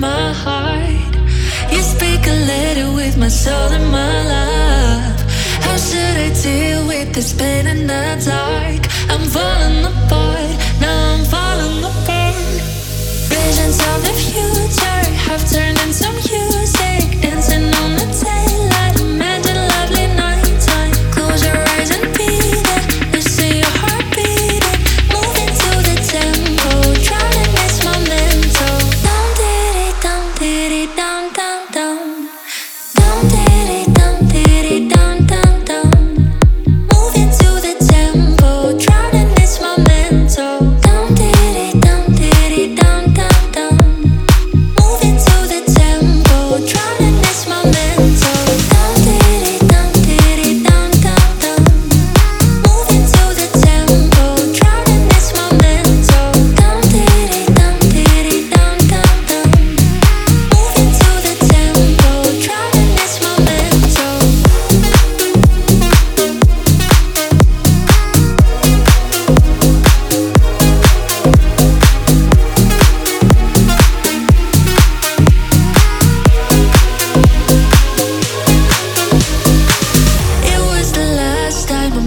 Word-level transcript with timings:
my 0.00 0.32
heart. 0.32 1.14
You 1.70 1.82
speak 1.82 2.26
a 2.26 2.36
letter 2.52 2.90
with 2.92 3.18
my 3.18 3.28
soul 3.28 3.68
and 3.78 3.86
my 3.92 4.14
love. 4.34 5.20
How 5.64 5.76
should 5.76 6.16
I 6.26 6.30
deal 6.42 6.86
with 6.86 7.14
this 7.14 7.32
pain 7.34 7.66
and 7.66 7.88
the 7.88 8.04
dark? 8.24 8.82
I'm 9.10 9.28
falling 9.28 9.84
apart. 9.84 10.59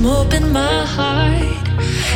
room, 0.00 0.12
open 0.12 0.52
my 0.52 0.84
heart. 0.86 1.68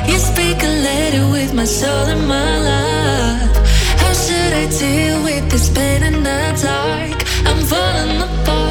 You 0.08 0.18
speak 0.18 0.62
a 0.62 0.72
letter 0.88 1.30
with 1.30 1.54
my 1.54 1.64
soul 1.64 2.06
and 2.06 2.26
my 2.28 2.58
love. 2.58 3.56
How 4.00 4.12
should 4.12 4.52
I 4.52 4.66
deal 4.78 5.22
with 5.24 5.50
this 5.50 5.68
pain 5.70 6.02
in 6.02 6.22
the 6.22 6.60
dark? 6.62 7.24
I'm 7.46 7.64
falling 7.64 8.22
apart. 8.22 8.63